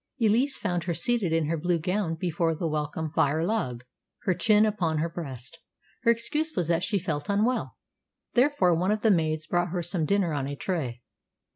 [0.19, 3.83] Elise found her seated in her blue gown before the welcome fire log,
[4.23, 5.59] her chin upon her breast.
[6.01, 7.77] Her excuse was that she felt unwell;
[8.33, 11.03] therefore one of the maids brought her some dinner on a tray.